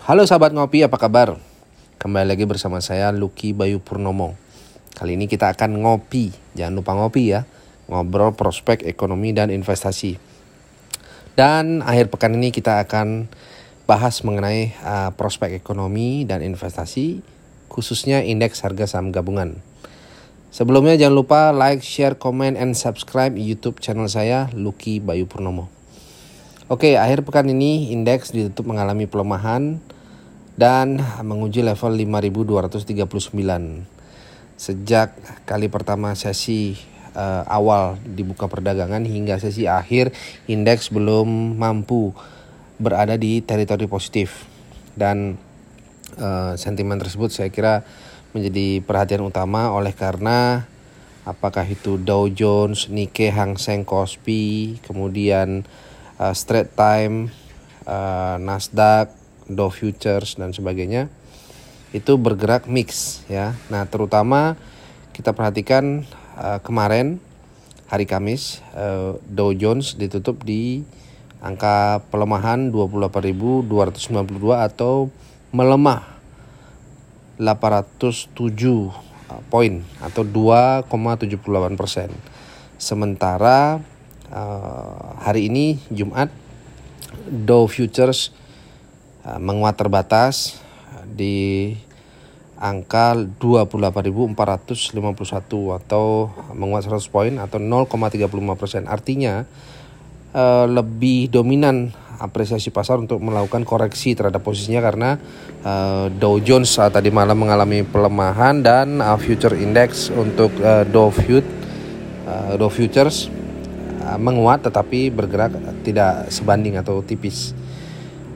[0.00, 1.36] Halo sahabat ngopi, apa kabar?
[2.00, 4.40] Kembali lagi bersama saya Lucky Bayu Purnomo.
[4.96, 7.44] Kali ini kita akan ngopi, jangan lupa ngopi ya.
[7.92, 10.16] Ngobrol prospek ekonomi dan investasi.
[11.36, 13.28] Dan akhir pekan ini kita akan
[13.84, 17.20] bahas mengenai uh, prospek ekonomi dan investasi,
[17.68, 19.60] khususnya indeks harga saham gabungan.
[20.48, 25.81] Sebelumnya jangan lupa like, share, comment, and subscribe YouTube channel saya Lucky Bayu Purnomo.
[26.72, 29.76] Oke, akhir pekan ini indeks ditutup mengalami pelemahan
[30.56, 33.84] dan menguji level 5239.
[34.56, 35.12] Sejak
[35.44, 36.80] kali pertama sesi
[37.12, 40.16] uh, awal dibuka perdagangan hingga sesi akhir
[40.48, 42.16] indeks belum mampu
[42.80, 44.48] berada di teritori positif
[44.96, 45.36] dan
[46.16, 47.84] uh, sentimen tersebut saya kira
[48.32, 50.64] menjadi perhatian utama oleh karena
[51.28, 55.68] apakah itu Dow Jones, Nikkei, Hang Seng, Kospi, kemudian
[56.22, 57.34] uh, Straight Time,
[57.90, 59.10] uh, Nasdaq,
[59.50, 61.10] Dow Futures dan sebagainya
[61.92, 63.58] itu bergerak mix ya.
[63.68, 64.54] Nah terutama
[65.12, 66.06] kita perhatikan
[66.38, 67.18] uh, kemarin
[67.90, 70.86] hari Kamis uh, Dow Jones ditutup di
[71.42, 73.66] angka pelemahan 28.292
[74.56, 75.10] atau
[75.52, 76.06] melemah
[77.36, 78.30] 807
[79.50, 82.08] poin atau 2,78 persen.
[82.78, 83.82] Sementara
[84.32, 86.32] uh, hari ini Jumat
[87.28, 88.32] Dow Futures
[89.28, 90.58] uh, menguat terbatas
[91.04, 91.76] di
[92.56, 94.96] angka 28.451
[95.82, 98.82] atau menguat 100 poin atau 0,35 persen.
[98.86, 99.44] Artinya
[100.32, 101.90] uh, lebih dominan
[102.22, 105.18] apresiasi pasar untuk melakukan koreksi terhadap posisinya karena
[106.22, 110.54] Dow Jones tadi malam mengalami pelemahan dan future index untuk
[110.94, 111.42] Dow Fut
[112.54, 113.41] Dow Futures
[114.18, 115.54] menguat tetapi bergerak
[115.86, 117.54] tidak sebanding atau tipis.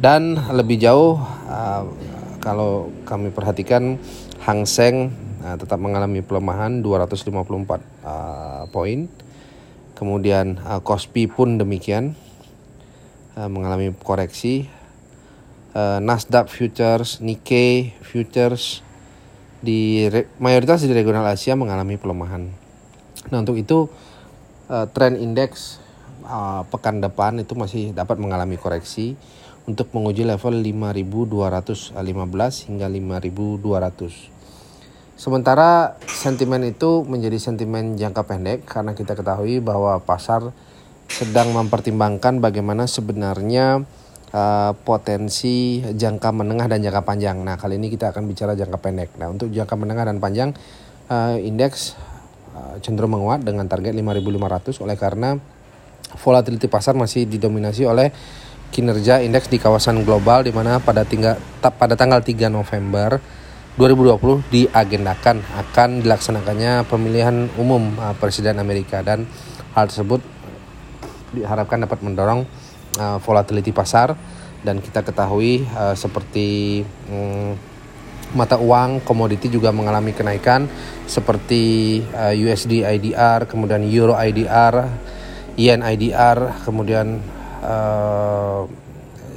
[0.00, 1.84] Dan lebih jauh uh,
[2.40, 4.00] kalau kami perhatikan
[4.40, 5.12] Hang Seng
[5.44, 9.08] uh, tetap mengalami pelemahan 254 poin.
[9.92, 12.16] Kemudian Kospi pun demikian
[13.36, 14.64] mengalami koreksi.
[15.76, 18.80] Nasdaq Futures, Nikkei Futures
[19.60, 20.08] di
[20.40, 22.48] mayoritas di regional Asia mengalami pelemahan.
[23.28, 23.92] Nah untuk itu
[24.70, 25.82] uh, tren indeks
[26.24, 29.18] uh, pekan depan itu masih dapat mengalami koreksi
[29.68, 31.92] untuk menguji level 5215
[32.70, 35.20] hingga 5200.
[35.20, 40.48] Sementara sentimen itu menjadi sentimen jangka pendek karena kita ketahui bahwa pasar
[41.12, 43.84] sedang mempertimbangkan bagaimana sebenarnya
[44.32, 47.36] uh, potensi jangka menengah dan jangka panjang.
[47.44, 49.12] Nah, kali ini kita akan bicara jangka pendek.
[49.20, 50.56] Nah, untuk jangka menengah dan panjang
[51.12, 52.09] uh, indeks Eh,
[52.80, 55.30] cenderung menguat dengan target 5.500 oleh karena
[56.18, 58.10] volatility pasar masih didominasi oleh
[58.70, 63.18] kinerja indeks di kawasan global di mana pada tinggal pada tanggal 3 November
[63.78, 69.00] 2020 diagendakan akan dilaksanakannya pemilihan umum uh, presiden Amerika.
[69.00, 69.24] Dan
[69.72, 70.20] hal tersebut
[71.30, 72.44] diharapkan dapat mendorong
[72.98, 74.14] uh, volatility pasar.
[74.60, 75.64] Dan kita ketahui
[75.96, 77.56] seperti um,
[78.34, 80.70] mata uang komoditi juga mengalami kenaikan
[81.10, 84.86] seperti uh, USD IDR, kemudian Euro IDR,
[85.58, 87.18] Yen IDR, kemudian
[87.62, 88.70] uh,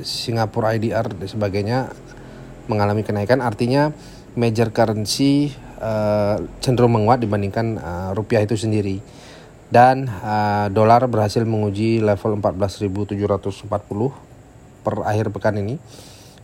[0.00, 1.78] Singapura IDR dan sebagainya
[2.70, 3.44] mengalami kenaikan.
[3.44, 3.92] Artinya
[4.38, 9.00] major currency uh, cenderung menguat dibandingkan uh, rupiah itu sendiri.
[9.68, 13.68] Dan uh, dolar berhasil menguji level 14.740
[14.80, 15.76] per akhir pekan ini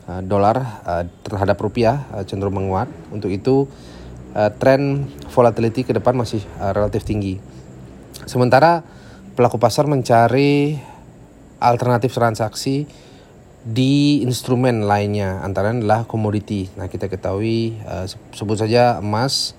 [0.04, 2.92] dolar uh, terhadap rupiah uh, cenderung menguat.
[3.08, 3.66] Untuk itu
[4.58, 7.38] tren volatility ke depan masih relatif tinggi.
[8.26, 8.82] Sementara
[9.38, 10.74] pelaku pasar mencari
[11.62, 12.82] alternatif transaksi
[13.62, 16.66] di instrumen lainnya antara adalah komoditi.
[16.74, 17.78] Nah, kita ketahui
[18.34, 19.54] sebut saja emas,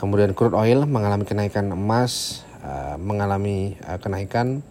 [0.00, 2.40] kemudian crude oil mengalami kenaikan emas,
[2.96, 4.64] mengalami kenaikan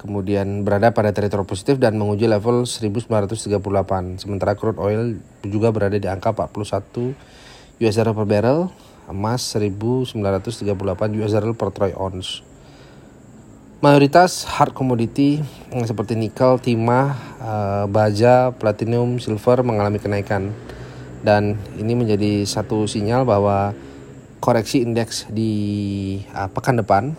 [0.00, 3.60] kemudian berada pada teritori positif dan menguji level 1938.
[4.16, 7.12] Sementara crude oil juga berada di angka 41
[7.80, 8.60] US dollar per barrel,
[9.12, 12.40] emas 1938 US dollar per troy ounce.
[13.80, 15.40] Mayoritas hard commodity
[15.72, 20.52] seperti nikel, timah, uh, baja, platinum, silver mengalami kenaikan.
[21.24, 23.72] Dan ini menjadi satu sinyal bahwa
[24.40, 25.52] koreksi indeks di
[26.32, 27.16] uh, pekan depan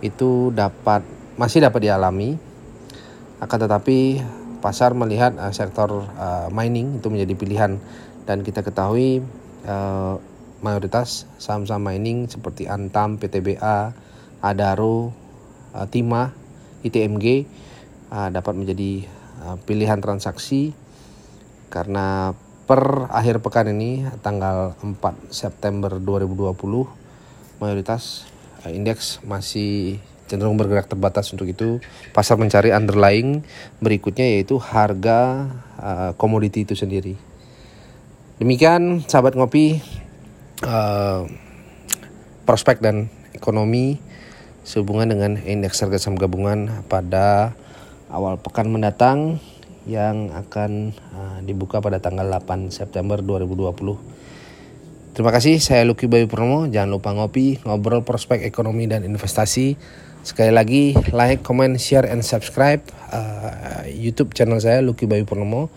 [0.00, 2.36] itu dapat masih dapat dialami.
[3.40, 4.20] Akan tetapi
[4.60, 7.72] pasar melihat uh, sektor uh, mining itu menjadi pilihan.
[8.28, 9.24] Dan kita ketahui
[9.64, 10.20] uh,
[10.60, 13.96] mayoritas saham-saham mining seperti Antam, PTBA,
[14.44, 15.16] Adaro,
[15.72, 16.36] uh, Timah,
[16.84, 17.48] ITMG
[18.12, 19.08] uh, dapat menjadi
[19.40, 20.76] uh, pilihan transaksi.
[21.72, 22.36] Karena
[22.68, 26.52] per akhir pekan ini tanggal 4 September 2020
[27.64, 28.28] mayoritas
[28.60, 31.82] uh, indeks masih cenderung bergerak terbatas untuk itu
[32.14, 33.42] pasar mencari underlying
[33.82, 35.50] berikutnya yaitu harga
[35.82, 37.18] uh, komoditi itu sendiri
[38.38, 39.82] demikian sahabat ngopi
[40.62, 41.26] uh,
[42.46, 43.98] prospek dan ekonomi
[44.62, 47.58] sehubungan dengan indeks harga saham gabungan pada
[48.10, 49.42] awal pekan mendatang
[49.88, 53.74] yang akan uh, dibuka pada tanggal 8 September 2020.
[55.20, 56.64] Terima kasih, saya Lucky Bayu Purnomo.
[56.64, 59.76] Jangan lupa ngopi, ngobrol prospek ekonomi dan investasi.
[60.24, 62.80] Sekali lagi, like, comment, share, and subscribe
[63.12, 65.68] uh, YouTube channel saya Lucky Bayu Purnomo.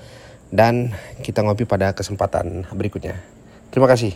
[0.48, 3.20] Dan kita ngopi pada kesempatan berikutnya.
[3.68, 4.16] Terima kasih.